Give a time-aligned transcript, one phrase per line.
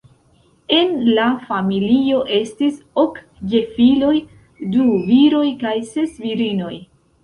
[0.77, 3.21] En la familio estis ok
[3.55, 4.13] gefiloj,
[4.75, 6.79] du viroj kaj ses virinoj.